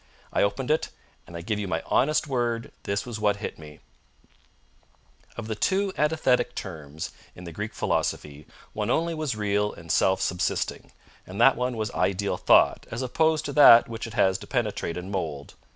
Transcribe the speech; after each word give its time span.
I 0.33 0.41
opened 0.41 0.71
it, 0.71 0.89
and 1.27 1.37
I 1.37 1.41
give 1.41 1.59
you 1.59 1.67
my 1.67 1.83
honest 1.85 2.25
word 2.25 2.71
this 2.85 3.05
was 3.05 3.19
what 3.19 3.35
hit 3.35 3.59
me: 3.59 3.81
_Of 5.37 5.45
the 5.45 5.53
two 5.53 5.93
antithetic 5.95 6.55
terms 6.55 7.11
in 7.35 7.43
the 7.43 7.51
Greek 7.51 7.75
philosophy 7.75 8.47
one 8.73 8.89
only 8.89 9.13
was 9.13 9.35
real 9.35 9.71
and 9.71 9.91
self 9.91 10.19
subsisting; 10.19 10.91
and 11.27 11.39
that 11.39 11.55
one 11.55 11.77
was 11.77 11.91
Ideal 11.91 12.37
Thought 12.37 12.87
as 12.89 13.03
opposed 13.03 13.45
to 13.45 13.53
that 13.53 13.87
which 13.87 14.07
it 14.07 14.13
has 14.15 14.39
to 14.39 14.47
penetrate 14.47 14.97
and 14.97 15.11
mould. 15.11 15.53